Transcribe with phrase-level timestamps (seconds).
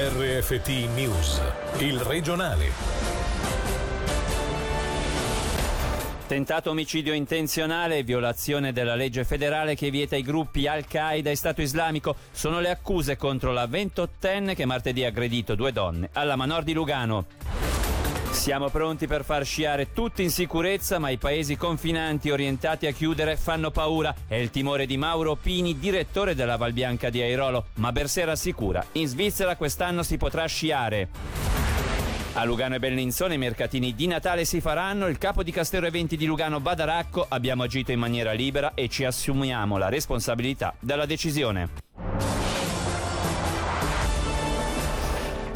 [0.00, 1.42] RFT News,
[1.78, 2.70] il regionale.
[6.28, 11.62] Tentato omicidio intenzionale e violazione della legge federale che vieta i gruppi Al-Qaeda e Stato
[11.62, 16.62] Islamico sono le accuse contro la 28enne che martedì ha aggredito due donne alla Manor
[16.62, 17.67] di Lugano.
[18.30, 23.36] Siamo pronti per far sciare tutti in sicurezza, ma i paesi confinanti orientati a chiudere
[23.36, 24.14] fanno paura.
[24.26, 28.84] È il timore di Mauro Pini, direttore della Valbianca di Airolo, ma Bersè rassicura.
[28.92, 31.08] In Svizzera quest'anno si potrà sciare.
[32.34, 35.08] A Lugano e Bellinzone i mercatini di Natale si faranno.
[35.08, 39.04] Il capo di Castero Eventi di Lugano Badaracco abbiamo agito in maniera libera e ci
[39.04, 41.68] assumiamo la responsabilità della decisione.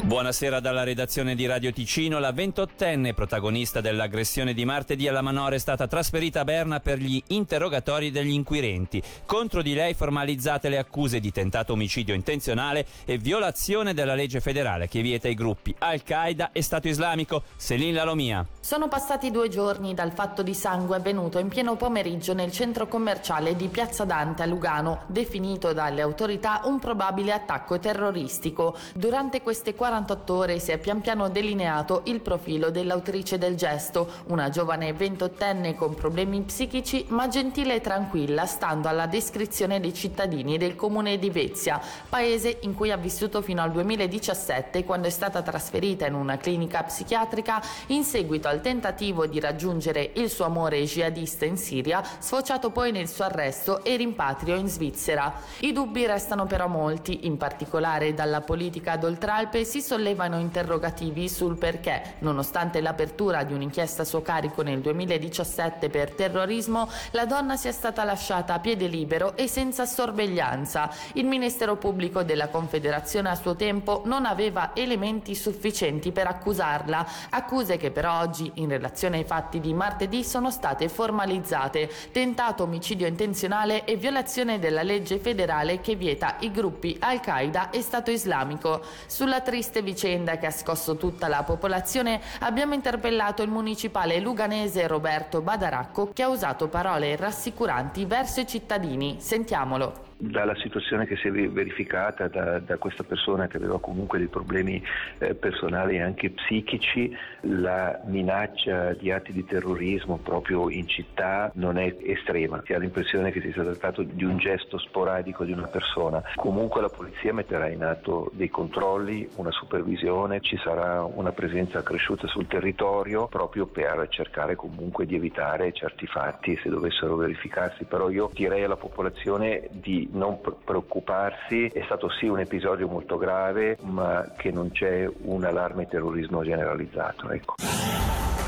[0.03, 2.19] Buonasera dalla redazione di Radio Ticino.
[2.19, 7.23] La 28enne protagonista dell'aggressione di martedì alla Manore è stata trasferita a Berna per gli
[7.27, 9.01] interrogatori degli inquirenti.
[9.25, 14.89] Contro di lei formalizzate le accuse di tentato omicidio intenzionale e violazione della legge federale
[14.89, 17.43] che vieta i gruppi Al-Qaeda e Stato Islamico.
[17.55, 18.45] Selin Lalomia.
[18.59, 23.55] Sono passati due giorni dal fatto di sangue avvenuto in pieno pomeriggio nel centro commerciale
[23.55, 28.75] di Piazza Dante a Lugano, definito dalle autorità un probabile attacco terroristico.
[28.93, 34.09] Durante queste 40 48 ore si è pian piano delineato il profilo dell'autrice del gesto,
[34.27, 40.57] una giovane ventottenne con problemi psichici ma gentile e tranquilla, stando alla descrizione dei cittadini
[40.57, 45.43] del comune di Vezia, paese in cui ha vissuto fino al 2017 quando è stata
[45.43, 51.45] trasferita in una clinica psichiatrica in seguito al tentativo di raggiungere il suo amore jihadista
[51.45, 55.31] in Siria, sfociato poi nel suo arresto e rimpatrio in Svizzera.
[55.59, 62.15] I dubbi restano però molti, in particolare dalla politica d'Oltralpe si sollevano interrogativi sul perché,
[62.19, 68.05] nonostante l'apertura di un'inchiesta a suo carico nel 2017 per terrorismo, la donna sia stata
[68.05, 70.89] lasciata a piede libero e senza sorveglianza.
[71.13, 77.75] Il Ministero Pubblico della Confederazione a suo tempo non aveva elementi sufficienti per accusarla, accuse
[77.75, 81.91] che però oggi, in relazione ai fatti di martedì, sono state formalizzate.
[82.13, 88.11] Tentato omicidio intenzionale e violazione della legge federale che vieta i gruppi Al-Qaeda e Stato
[88.11, 88.81] Islamico.
[89.07, 94.85] Sulla triste triste vicenda che ha scosso tutta la popolazione, abbiamo interpellato il municipale luganese
[94.85, 99.15] Roberto Badaracco che ha usato parole rassicuranti verso i cittadini.
[99.19, 104.27] Sentiamolo dalla situazione che si è verificata da, da, questa persona che aveva comunque dei
[104.27, 104.81] problemi
[105.17, 111.77] eh, personali e anche psichici, la minaccia di atti di terrorismo proprio in città non
[111.77, 112.61] è estrema.
[112.65, 116.23] Si ha l'impressione che si sia trattato di un gesto sporadico di una persona.
[116.35, 122.27] Comunque la polizia metterà in atto dei controlli, una supervisione, ci sarà una presenza accresciuta
[122.27, 127.83] sul territorio proprio per cercare comunque di evitare certi fatti se dovessero verificarsi.
[127.83, 133.77] Però io direi alla popolazione di non preoccuparsi, è stato sì un episodio molto grave,
[133.81, 137.29] ma che non c'è un allarme terrorismo generalizzato.
[137.29, 137.55] Ecco.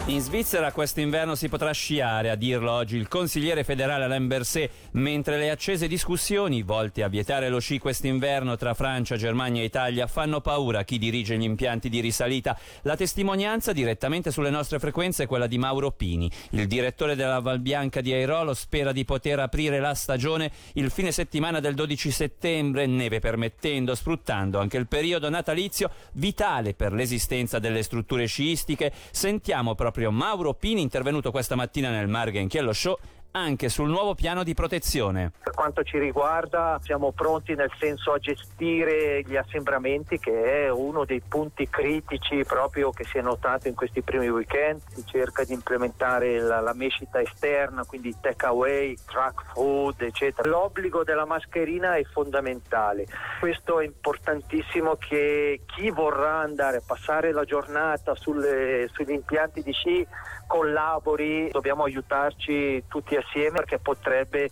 [0.07, 5.39] In Svizzera quest'inverno si potrà sciare, a dirlo oggi il consigliere federale Alain Berset, mentre
[5.39, 10.41] le accese discussioni volte a vietare lo sci quest'inverno tra Francia, Germania e Italia fanno
[10.41, 12.55] paura a chi dirige gli impianti di risalita.
[12.83, 16.29] La testimonianza direttamente sulle nostre frequenze è quella di Mauro Pini.
[16.51, 21.59] Il direttore della Valbianca di Airolo spera di poter aprire la stagione il fine settimana
[21.59, 28.27] del 12 settembre, neve permettendo, sfruttando anche il periodo natalizio vitale per l'esistenza delle strutture
[28.27, 28.93] sciistiche.
[29.09, 32.97] Sentiamo proprio proprio Mauro Pini intervenuto questa mattina nel Margen Chiello Show
[33.35, 35.31] anche sul nuovo piano di protezione.
[35.43, 41.03] Per quanto ci riguarda siamo pronti nel senso a gestire gli assembramenti che è uno
[41.03, 45.51] dei punti critici proprio che si è notato in questi primi weekend, si cerca di
[45.51, 50.47] implementare la, la mescita esterna, quindi take away, truck food eccetera.
[50.49, 53.05] L'obbligo della mascherina è fondamentale,
[53.39, 59.73] questo è importantissimo che chi vorrà andare a passare la giornata sulle, sugli impianti di
[59.73, 60.07] sci
[60.47, 64.51] collabori, dobbiamo aiutarci tutti assieme perché potrebbe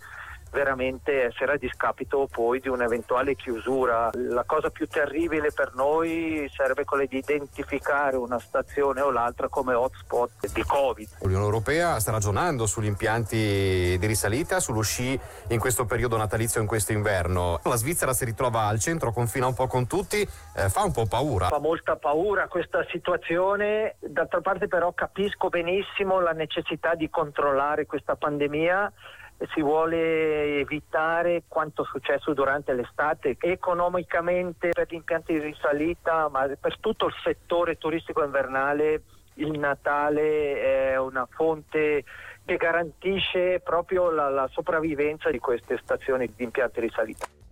[0.53, 4.11] veramente essere a discapito poi di un'eventuale chiusura.
[4.13, 9.73] La cosa più terribile per noi sarebbe quella di identificare una stazione o l'altra come
[9.73, 11.09] hotspot di Covid.
[11.21, 15.19] L'Unione Europea sta ragionando sugli impianti di risalita, sullo sci
[15.49, 17.59] in questo periodo natalizio, in questo inverno.
[17.63, 21.07] La Svizzera si ritrova al centro, confina un po' con tutti, eh, fa un po'
[21.07, 21.47] paura.
[21.47, 28.15] Fa molta paura questa situazione, d'altra parte però capisco benissimo la necessità di controllare questa
[28.15, 28.91] pandemia
[29.51, 36.79] si vuole evitare quanto successo durante l'estate economicamente per gli impianti di risalita, ma per
[36.79, 39.01] tutto il settore turistico invernale
[39.35, 42.03] il Natale è una fonte
[42.45, 47.42] che garantisce proprio la, la sopravvivenza di queste stazioni di impianti di risalita.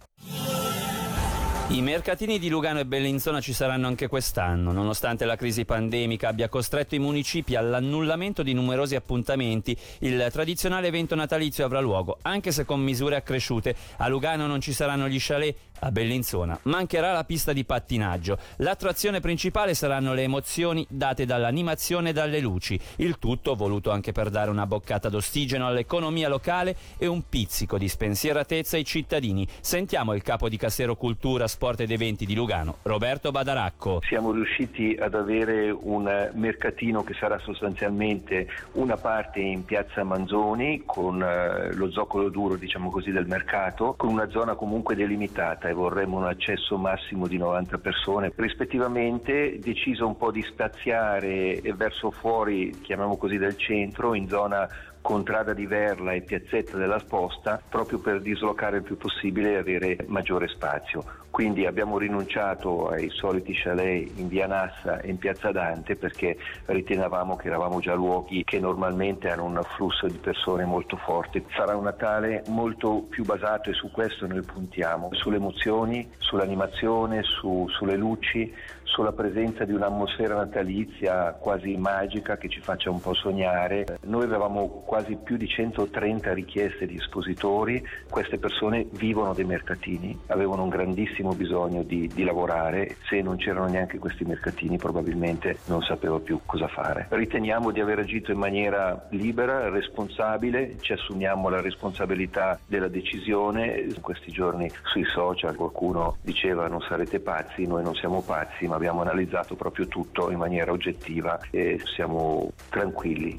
[1.72, 6.50] I mercatini di Lugano e Bellinzona ci saranno anche quest'anno, nonostante la crisi pandemica abbia
[6.50, 9.78] costretto i municipi all'annullamento di numerosi appuntamenti.
[10.00, 13.74] Il tradizionale evento natalizio avrà luogo, anche se con misure accresciute.
[14.00, 18.38] A Lugano non ci saranno gli chalet, a Bellinzona mancherà la pista di pattinaggio.
[18.58, 22.80] L'attrazione principale saranno le emozioni date dall'animazione e dalle luci.
[22.98, 27.88] Il tutto voluto anche per dare una boccata d'ossigeno all'economia locale e un pizzico di
[27.88, 29.48] spensieratezza ai cittadini.
[29.60, 34.02] Sentiamo il capo di Cassero Cultura, Sport ed Eventi di Lugano, Roberto Badaracco.
[34.06, 41.22] Siamo riusciti ad avere un mercatino che sarà sostanzialmente una parte in piazza Manzoni con
[41.22, 46.18] eh, lo zoccolo duro diciamo così del mercato, con una zona comunque delimitata e vorremmo
[46.18, 53.18] un accesso massimo di 90 persone, rispettivamente deciso un po' di spaziare verso fuori, chiamiamo
[53.18, 54.68] così del centro, in zona
[55.02, 59.98] Contrada di Verla e Piazzetta della Sposta proprio per dislocare il più possibile e avere
[60.08, 61.21] maggiore spazio.
[61.32, 67.38] Quindi abbiamo rinunciato ai soliti chalet in via Nassa e in piazza Dante perché ritenevamo
[67.38, 71.46] che eravamo già luoghi che normalmente hanno un flusso di persone molto forte.
[71.56, 77.66] Sarà un Natale molto più basato e su questo noi puntiamo, sulle emozioni, sull'animazione, su,
[77.70, 78.54] sulle luci,
[78.92, 83.86] sulla presenza di un'atmosfera natalizia quasi magica che ci faccia un po' sognare.
[84.04, 90.64] Noi avevamo quasi più di 130 richieste di espositori, queste persone vivono dei mercatini, avevano
[90.64, 96.20] un grandissimo bisogno di, di lavorare, se non c'erano neanche questi mercatini probabilmente non sapevo
[96.20, 97.08] più cosa fare.
[97.10, 104.02] Riteniamo di aver agito in maniera libera, responsabile, ci assumiamo la responsabilità della decisione, in
[104.02, 109.02] questi giorni sui social qualcuno diceva non sarete pazzi, noi non siamo pazzi, ma abbiamo
[109.02, 113.38] analizzato proprio tutto in maniera oggettiva e siamo tranquilli.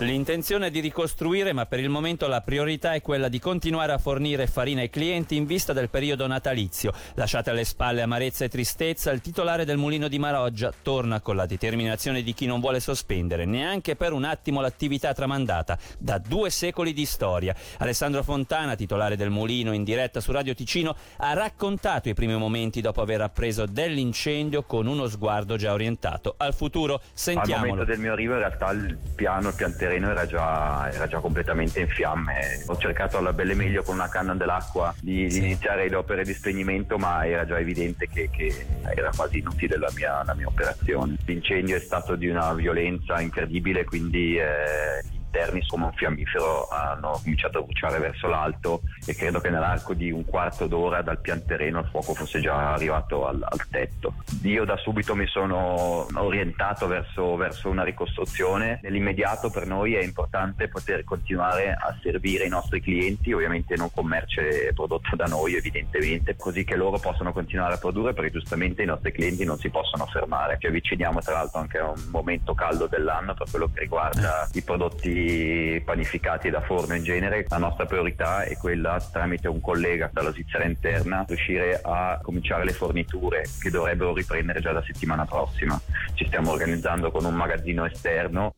[0.00, 3.98] L'intenzione è di ricostruire, ma per il momento la priorità è quella di continuare a
[3.98, 6.94] fornire farina ai clienti in vista del periodo natalizio.
[7.16, 11.44] Lasciate alle spalle amarezza e tristezza, il titolare del mulino di Maroggia torna con la
[11.44, 16.94] determinazione di chi non vuole sospendere neanche per un attimo l'attività tramandata da due secoli
[16.94, 17.54] di storia.
[17.76, 22.80] Alessandro Fontana, titolare del mulino in diretta su Radio Ticino, ha raccontato i primi momenti
[22.80, 27.02] dopo aver appreso dell'incendio con uno sguardo già orientato al futuro.
[27.12, 27.54] Sentiamolo.
[27.54, 31.08] Al momento del mio arrivo in realtà il piano, il pianterino terreno era già, era
[31.08, 32.62] già, completamente in fiamme.
[32.66, 36.32] Ho cercato alla belle meglio con una canna dell'acqua di, di iniziare le opere di
[36.32, 41.16] spegnimento, ma era già evidente che, che era quasi inutile la mia, la mia, operazione.
[41.24, 47.58] L'incendio è stato di una violenza incredibile, quindi eh, interni come un fiammifero hanno cominciato
[47.58, 51.78] a bruciare verso l'alto e credo che nell'arco di un quarto d'ora dal pian terreno
[51.78, 54.14] il fuoco fosse già arrivato al, al tetto.
[54.42, 58.80] Io da subito mi sono orientato verso, verso, una ricostruzione.
[58.82, 64.06] Nell'immediato per noi è importante poter continuare a servire i nostri clienti, ovviamente non con
[64.06, 68.86] merce prodotta da noi evidentemente, così che loro possano continuare a produrre perché giustamente i
[68.86, 70.56] nostri clienti non si possono fermare.
[70.58, 74.62] Ci avviciniamo tra l'altro anche a un momento caldo dell'anno per quello che riguarda i
[74.62, 75.19] prodotti
[75.84, 80.64] panificati da forno in genere, la nostra priorità è quella tramite un collega dalla Svizzera
[80.64, 85.80] interna riuscire a cominciare le forniture che dovrebbero riprendere già la settimana prossima.
[86.14, 88.54] Ci stiamo organizzando con un magazzino esterno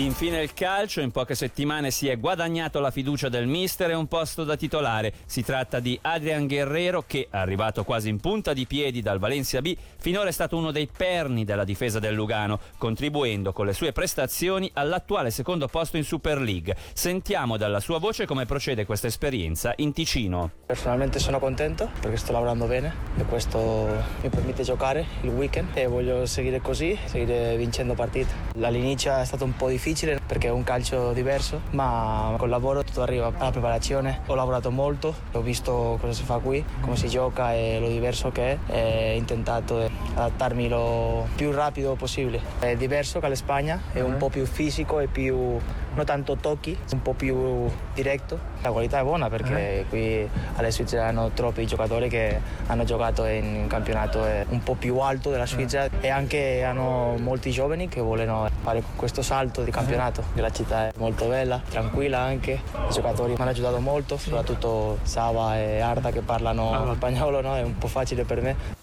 [0.00, 4.06] Infine il calcio, in poche settimane si è guadagnato la fiducia del mister e un
[4.06, 5.12] posto da titolare.
[5.26, 9.76] Si tratta di Adrian Guerrero che, arrivato quasi in punta di piedi dal Valencia B,
[9.98, 14.70] finora è stato uno dei perni della difesa del Lugano, contribuendo con le sue prestazioni
[14.72, 16.74] all'attuale secondo posto in Super League.
[16.94, 20.50] Sentiamo dalla sua voce come procede questa esperienza in Ticino.
[20.64, 23.86] Personalmente sono contento perché sto lavorando bene e questo
[24.22, 28.32] mi permette giocare il weekend e voglio seguire così, seguire vincendo partite.
[28.62, 32.84] All'inizio è stato un po' difficile difficile perché è un calcio diverso, ma col lavoro
[32.84, 34.20] tutto arriva alla preparazione.
[34.26, 38.30] Ho lavorato molto, ho visto cosa si fa qui, come si gioca e lo diverso
[38.30, 42.40] che è e ho intentato adattarmi lo più rapido possibile.
[42.60, 45.58] È diverso che l'Espagna, è un po' più fisico e più
[46.00, 48.38] non tanto tocchi, un po' più diretto.
[48.62, 53.44] La qualità è buona perché qui alle Svizzere hanno troppi giocatori che hanno giocato in
[53.44, 58.48] un campionato un po' più alto della Svizzera e anche hanno molti giovani che vogliono
[58.62, 60.24] fare questo salto di campionato.
[60.34, 65.58] La città è molto bella, tranquilla anche, i giocatori mi hanno aiutato molto, soprattutto Sava
[65.58, 67.56] e Arda che parlano spagnolo, no?
[67.56, 68.78] è un po' facile per me.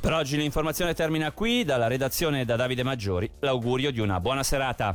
[0.00, 4.94] Per oggi l'informazione termina qui, dalla redazione da Davide Maggiori, l'augurio di una buona serata.